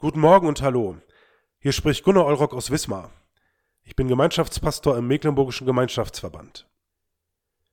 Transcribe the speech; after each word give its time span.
Guten 0.00 0.20
Morgen 0.20 0.48
und 0.48 0.62
hallo. 0.62 0.96
Hier 1.58 1.72
spricht 1.72 2.04
Gunnar 2.04 2.24
Olrock 2.24 2.54
aus 2.54 2.70
Wismar. 2.70 3.10
Ich 3.82 3.96
bin 3.96 4.08
Gemeinschaftspastor 4.08 4.96
im 4.96 5.06
Mecklenburgischen 5.06 5.66
Gemeinschaftsverband. 5.66 6.66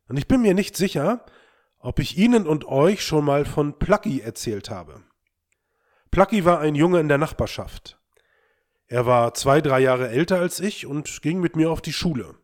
Und 0.10 0.18
ich 0.18 0.28
bin 0.28 0.42
mir 0.42 0.54
nicht 0.54 0.76
sicher, 0.76 1.26
ob 1.80 2.00
ich 2.00 2.18
Ihnen 2.18 2.46
und 2.46 2.66
euch 2.66 3.02
schon 3.02 3.24
mal 3.24 3.46
von 3.46 3.80
Plucky 3.80 4.20
erzählt 4.20 4.70
habe. 4.70 5.04
Plucky 6.12 6.44
war 6.44 6.60
ein 6.60 6.76
Junge 6.76 7.00
in 7.00 7.08
der 7.08 7.18
Nachbarschaft. 7.18 7.98
Er 8.88 9.06
war 9.06 9.34
zwei, 9.34 9.62
drei 9.62 9.80
Jahre 9.80 10.10
älter 10.10 10.38
als 10.38 10.60
ich 10.60 10.86
und 10.86 11.22
ging 11.22 11.40
mit 11.40 11.56
mir 11.56 11.72
auf 11.72 11.82
die 11.82 11.94
Schule. 11.94 12.36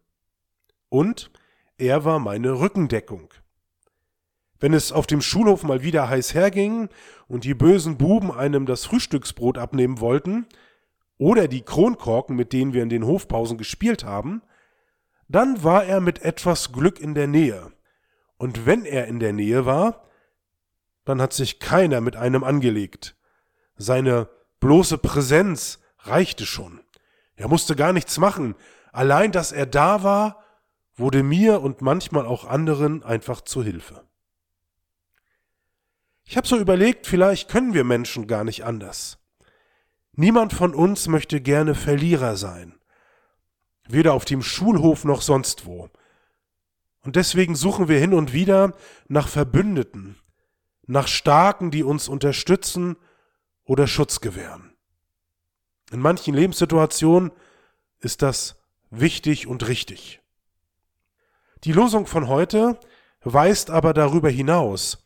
Und 0.87 1.29
er 1.75 2.05
war 2.05 2.19
meine 2.19 2.57
Rückendeckung. 2.57 3.33
Wenn 4.59 4.73
es 4.73 4.91
auf 4.91 5.07
dem 5.07 5.21
Schulhof 5.21 5.63
mal 5.63 5.83
wieder 5.83 6.09
heiß 6.09 6.33
herging 6.33 6.89
und 7.27 7.43
die 7.43 7.53
bösen 7.53 7.97
Buben 7.97 8.31
einem 8.31 8.65
das 8.65 8.85
Frühstücksbrot 8.85 9.57
abnehmen 9.57 9.99
wollten, 9.99 10.47
oder 11.17 11.47
die 11.47 11.61
Kronkorken, 11.61 12.35
mit 12.35 12.53
denen 12.53 12.73
wir 12.73 12.83
in 12.83 12.89
den 12.89 13.05
Hofpausen 13.05 13.57
gespielt 13.57 14.03
haben, 14.03 14.41
dann 15.27 15.63
war 15.63 15.85
er 15.85 16.01
mit 16.01 16.21
etwas 16.21 16.71
Glück 16.71 16.99
in 16.99 17.13
der 17.13 17.27
Nähe. 17.27 17.71
Und 18.37 18.65
wenn 18.65 18.83
er 18.83 19.07
in 19.07 19.19
der 19.19 19.33
Nähe 19.33 19.65
war, 19.65 20.03
dann 21.05 21.21
hat 21.21 21.33
sich 21.33 21.59
keiner 21.59 22.01
mit 22.01 22.15
einem 22.15 22.43
angelegt. 22.43 23.15
Seine 23.77 24.27
bloße 24.59 24.97
Präsenz 24.97 25.79
reichte 25.99 26.45
schon. 26.45 26.81
Er 27.35 27.47
musste 27.47 27.75
gar 27.75 27.93
nichts 27.93 28.17
machen. 28.17 28.55
Allein, 28.91 29.31
dass 29.31 29.51
er 29.51 29.65
da 29.65 30.03
war, 30.03 30.43
wurde 30.95 31.23
mir 31.23 31.61
und 31.61 31.81
manchmal 31.81 32.25
auch 32.25 32.45
anderen 32.45 33.03
einfach 33.03 33.41
zu 33.41 33.63
Hilfe. 33.63 34.03
Ich 36.25 36.37
habe 36.37 36.47
so 36.47 36.57
überlegt, 36.57 37.07
vielleicht 37.07 37.49
können 37.49 37.73
wir 37.73 37.83
Menschen 37.83 38.27
gar 38.27 38.43
nicht 38.43 38.63
anders. 38.63 39.19
Niemand 40.13 40.53
von 40.53 40.73
uns 40.73 41.07
möchte 41.07 41.41
gerne 41.41 41.75
Verlierer 41.75 42.37
sein. 42.37 42.79
Weder 43.87 44.13
auf 44.13 44.25
dem 44.25 44.41
Schulhof 44.41 45.03
noch 45.03 45.21
sonst 45.21 45.65
wo. 45.65 45.89
Und 47.01 47.15
deswegen 47.15 47.55
suchen 47.55 47.89
wir 47.89 47.99
hin 47.99 48.13
und 48.13 48.31
wieder 48.31 48.73
nach 49.07 49.27
Verbündeten, 49.27 50.17
nach 50.85 51.07
Starken, 51.07 51.69
die 51.69 51.83
uns 51.83 52.07
unterstützen 52.07 52.95
oder 53.65 53.87
Schutz 53.87 54.21
gewähren. 54.21 54.73
In 55.91 55.99
manchen 55.99 56.33
Lebenssituationen 56.33 57.31
ist 57.99 58.21
das 58.21 58.63
wichtig 58.89 59.47
und 59.47 59.67
richtig. 59.67 60.21
Die 61.63 61.73
Losung 61.73 62.07
von 62.07 62.27
heute 62.27 62.79
weist 63.21 63.69
aber 63.69 63.93
darüber 63.93 64.29
hinaus 64.29 65.02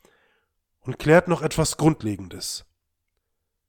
und 0.87 0.97
klärt 0.97 1.27
noch 1.27 1.41
etwas 1.41 1.75
Grundlegendes. 1.75 2.65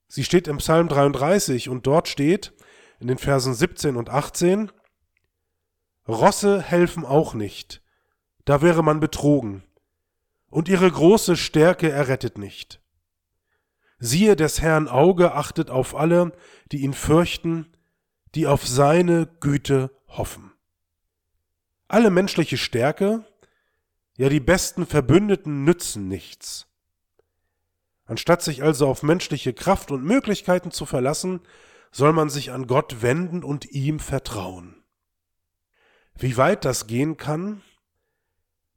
Sie 0.07 0.25
steht 0.25 0.49
im 0.49 0.59
Psalm 0.59 0.89
33 0.89 1.69
und 1.69 1.87
dort 1.87 2.09
steht 2.09 2.55
in 3.01 3.09
den 3.09 3.19
Versen 3.19 3.55
17 3.55 3.97
und 3.97 4.09
18, 4.09 4.71
Rosse 6.07 6.63
helfen 6.63 7.05
auch 7.05 7.35
nicht, 7.35 7.83
da 8.45 8.63
wäre 8.63 8.83
man 8.83 9.01
betrogen, 9.01 9.65
und 10.49 10.69
ihre 10.69 10.91
große 10.91 11.37
Stärke 11.37 11.91
errettet 11.91 12.39
nicht. 12.39 12.81
Siehe, 13.99 14.37
des 14.37 14.63
Herrn 14.63 14.89
Auge 14.89 15.35
achtet 15.35 15.71
auf 15.71 15.97
alle, 15.97 16.33
die 16.71 16.79
ihn 16.79 16.95
fürchten, 16.95 17.67
die 18.37 18.47
auf 18.47 18.67
seine 18.67 19.27
Güte 19.41 19.91
hoffen. 20.07 20.53
Alle 21.89 22.11
menschliche 22.11 22.57
Stärke, 22.57 23.25
ja 24.17 24.29
die 24.29 24.41
besten 24.41 24.87
Verbündeten 24.87 25.65
nützen 25.65 26.07
nichts. 26.07 26.69
Anstatt 28.09 28.41
sich 28.41 28.63
also 28.63 28.89
auf 28.89 29.03
menschliche 29.03 29.53
Kraft 29.53 29.91
und 29.91 30.03
Möglichkeiten 30.03 30.71
zu 30.71 30.87
verlassen, 30.87 31.41
soll 31.93 32.15
man 32.15 32.31
sich 32.31 32.51
an 32.51 32.67
Gott 32.67 33.03
wenden 33.03 33.45
und 33.45 33.71
ihm 33.71 34.01
vertrauen. 34.01 34.83
Wie 36.17 36.39
weit 36.39 36.65
das 36.65 36.87
gehen 36.87 37.19
kann, 37.19 37.61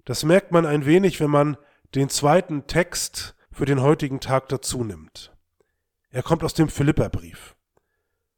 das 0.04 0.24
merkt 0.24 0.52
man 0.52 0.66
ein 0.66 0.86
wenig, 0.86 1.22
wenn 1.22 1.30
man 1.30 1.58
den 1.96 2.10
zweiten 2.10 2.68
Text 2.68 3.36
für 3.52 3.66
den 3.66 3.82
heutigen 3.82 4.20
Tag 4.20 4.50
dazu 4.50 4.84
nimmt. 4.84 5.34
Er 6.10 6.24
kommt 6.24 6.44
aus 6.44 6.54
dem 6.54 6.68
Philipperbrief. 6.68 7.56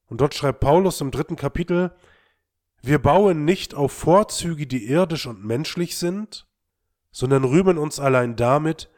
Und 0.05 0.21
dort 0.21 0.35
schreibt 0.35 0.59
Paulus 0.59 1.01
im 1.01 1.09
dritten 1.09 1.35
Kapitel, 1.35 1.95
wir 2.83 2.99
bauen 2.99 3.45
nicht 3.45 3.73
auf 3.73 3.93
Vorzüge, 3.93 4.67
die 4.67 4.87
irdisch 4.87 5.25
und 5.25 5.43
menschlich 5.43 5.97
sind, 5.97 6.45
sondern 7.11 7.45
rühmen 7.45 7.79
uns 7.79 7.99
allein 7.99 8.35
damit, 8.35 8.91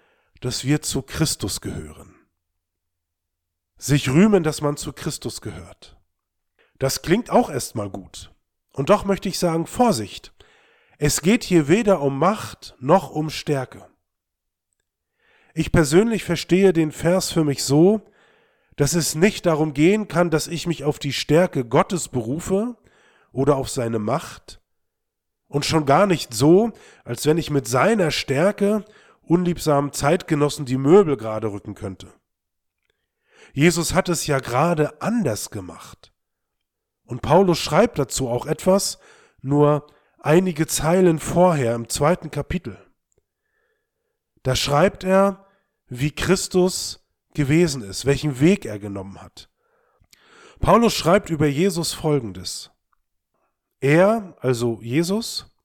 dass 0.46 0.64
wir 0.64 0.84
zu 0.84 1.02
Christus 1.02 1.60
gehören. 1.60 2.14
Sich 3.78 4.10
rühmen, 4.10 4.44
dass 4.44 4.62
man 4.62 4.78
zu 4.78 4.94
Christus 4.94 5.42
gehört. 5.42 5.98
Das 6.78 7.02
klingt 7.02 7.32
auch 7.32 7.50
erstmal 7.50 7.90
gut. 7.90 8.32
Und 8.72 8.92
doch 8.92 9.06
möchte 9.06 9.28
ich 9.28 9.40
sagen, 9.40 9.66
Vorsicht. 9.66 10.34
Es 11.00 11.24
geht 11.24 11.44
hier 11.44 11.68
weder 11.68 12.00
um 12.00 12.20
Macht 12.20 12.76
noch 12.78 13.10
um 13.10 13.32
Stärke. 13.32 13.90
Ich 15.56 15.72
persönlich 15.72 16.24
verstehe 16.24 16.74
den 16.74 16.92
Vers 16.92 17.32
für 17.32 17.44
mich 17.44 17.64
so, 17.64 18.02
dass 18.76 18.94
es 18.94 19.16
nicht 19.16 19.48
darum 19.48 19.74
gehen 19.74 20.08
kann, 20.08 20.30
dass 20.30 20.46
ich 20.46 20.68
mich 20.68 20.84
auf 20.84 21.00
die 21.00 21.14
Stärke 21.14 21.66
Gottes 21.66 22.08
berufe 22.08 22.78
oder 23.32 23.56
auf 23.56 23.70
seine 23.70 23.98
Macht, 23.98 24.62
und 25.48 25.66
schon 25.66 25.86
gar 25.86 26.08
nicht 26.08 26.34
so, 26.34 26.72
als 27.04 27.26
wenn 27.26 27.38
ich 27.38 27.50
mit 27.50 27.68
seiner 27.68 28.12
Stärke 28.12 28.84
unliebsamen 29.28 29.92
Zeitgenossen 29.94 30.66
die 30.66 30.78
Möbel 30.78 31.18
gerade 31.18 31.52
rücken 31.52 31.76
könnte. 31.76 32.14
Jesus 33.54 33.94
hat 33.94 34.10
es 34.10 34.28
ja 34.28 34.40
gerade 34.40 35.02
anders 35.02 35.50
gemacht. 35.50 36.12
Und 37.06 37.22
Paulus 37.22 37.60
schreibt 37.60 38.00
dazu 38.00 38.28
auch 38.28 38.46
etwas, 38.46 39.00
nur 39.42 39.88
einige 40.20 40.68
Zeilen 40.68 41.20
vorher 41.20 41.76
im 41.76 41.88
zweiten 41.88 42.32
Kapitel. 42.32 42.78
Da 44.44 44.56
schreibt 44.56 45.04
er, 45.04 45.46
wie 45.88 46.12
Christus 46.12 47.08
gewesen 47.34 47.84
ist, 47.84 48.06
welchen 48.06 48.40
Weg 48.40 48.66
er 48.66 48.80
genommen 48.80 49.22
hat. 49.22 49.50
Paulus 50.60 50.94
schreibt 50.94 51.30
über 51.30 51.48
Jesus 51.48 51.94
Folgendes. 51.94 52.72
Er, 53.80 54.36
also 54.40 54.80
Jesus, 54.82 55.56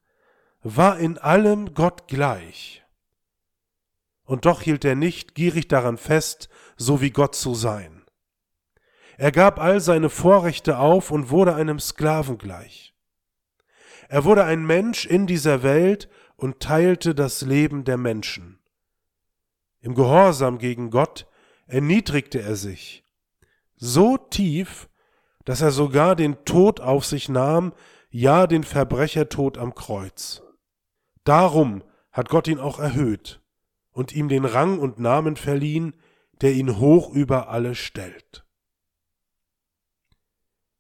war 0.63 0.99
in 0.99 1.17
allem 1.17 1.75
Gott 1.75 2.07
gleich 2.07 2.81
und 4.31 4.45
doch 4.45 4.63
hielt 4.63 4.85
er 4.85 4.95
nicht 4.95 5.35
gierig 5.35 5.67
daran 5.67 5.99
fest, 5.99 6.49
so 6.77 7.01
wie 7.01 7.11
Gott 7.11 7.35
zu 7.35 7.53
sein. 7.53 8.05
Er 9.19 9.33
gab 9.33 9.59
all 9.59 9.81
seine 9.81 10.09
Vorrechte 10.09 10.79
auf 10.79 11.11
und 11.11 11.31
wurde 11.31 11.57
einem 11.57 11.81
Sklaven 11.81 12.39
gleich. 12.39 12.95
Er 14.09 14.25
wurde 14.25 14.45
ein 14.45 14.65
Mensch 14.65 15.05
in 15.05 15.27
dieser 15.27 15.65
Welt 15.65 16.09
und 16.37 16.61
teilte 16.61 17.13
das 17.13 17.43
Leben 17.43 17.83
der 17.83 17.97
Menschen. 17.97 18.61
Im 19.81 19.97
Gehorsam 19.97 20.59
gegen 20.59 20.91
Gott 20.91 21.27
erniedrigte 21.67 22.41
er 22.41 22.55
sich 22.55 23.03
so 23.75 24.17
tief, 24.17 24.89
dass 25.45 25.61
er 25.61 25.73
sogar 25.73 26.15
den 26.15 26.45
Tod 26.45 26.79
auf 26.79 27.05
sich 27.05 27.29
nahm, 27.29 27.73
ja 28.11 28.47
den 28.47 28.63
Verbrechertod 28.63 29.59
am 29.59 29.75
Kreuz. 29.75 30.41
Darum 31.25 31.83
hat 32.13 32.29
Gott 32.29 32.47
ihn 32.47 32.61
auch 32.61 32.79
erhöht 32.79 33.41
und 33.93 34.13
ihm 34.13 34.29
den 34.29 34.45
Rang 34.45 34.79
und 34.79 34.99
Namen 34.99 35.37
verliehen, 35.37 35.95
der 36.41 36.53
ihn 36.53 36.79
hoch 36.79 37.13
über 37.13 37.49
alle 37.49 37.75
stellt. 37.75 38.47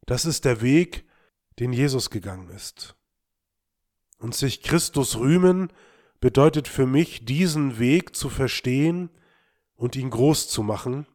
Das 0.06 0.24
ist 0.24 0.44
der 0.44 0.60
Weg, 0.60 1.04
den 1.58 1.72
Jesus 1.72 2.10
gegangen 2.10 2.50
ist. 2.50 2.96
Und 4.18 4.34
sich 4.34 4.62
Christus 4.62 5.18
rühmen 5.18 5.72
bedeutet 6.20 6.68
für 6.68 6.86
mich, 6.86 7.24
diesen 7.24 7.78
Weg 7.78 8.14
zu 8.14 8.28
verstehen 8.28 9.10
und 9.74 9.96
ihn 9.96 10.10
groß 10.10 10.48
zu 10.48 10.62
machen, 10.62 11.06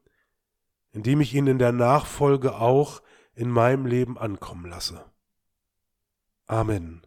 indem 0.91 1.21
ich 1.21 1.33
ihn 1.33 1.47
in 1.47 1.59
der 1.59 1.71
Nachfolge 1.71 2.55
auch 2.55 3.01
in 3.33 3.49
meinem 3.49 3.85
Leben 3.85 4.17
ankommen 4.17 4.65
lasse. 4.65 5.05
Amen. 6.47 7.05